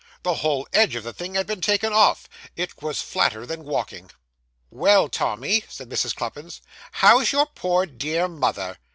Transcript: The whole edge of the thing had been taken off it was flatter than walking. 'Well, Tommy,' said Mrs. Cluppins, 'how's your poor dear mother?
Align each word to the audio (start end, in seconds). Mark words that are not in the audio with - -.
The 0.23 0.33
whole 0.33 0.67
edge 0.73 0.95
of 0.95 1.03
the 1.03 1.13
thing 1.13 1.35
had 1.35 1.45
been 1.45 1.61
taken 1.61 1.93
off 1.93 2.27
it 2.55 2.81
was 2.81 3.03
flatter 3.03 3.45
than 3.45 3.63
walking. 3.63 4.09
'Well, 4.71 5.07
Tommy,' 5.09 5.63
said 5.69 5.89
Mrs. 5.89 6.15
Cluppins, 6.15 6.59
'how's 6.93 7.31
your 7.31 7.45
poor 7.45 7.85
dear 7.85 8.27
mother? 8.27 8.79